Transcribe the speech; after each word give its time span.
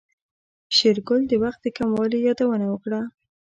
شېرګل 0.75 1.21
د 1.27 1.33
وخت 1.43 1.59
د 1.63 1.67
کموالي 1.77 2.19
يادونه 2.27 2.65
وکړه. 2.69 3.01